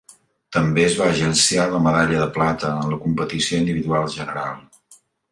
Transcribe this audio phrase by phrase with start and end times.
[0.55, 4.57] També es va agenciar la medalla de plata en la competició individual general.